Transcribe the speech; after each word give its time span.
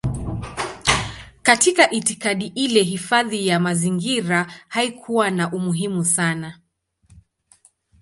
Katika 1.43 1.89
itikadi 1.91 2.45
ile 2.47 2.83
hifadhi 2.83 3.47
ya 3.47 3.59
mazingira 3.59 4.47
haikuwa 4.67 5.29
na 5.31 5.51
umuhimu 5.51 6.05
sana. 6.05 6.59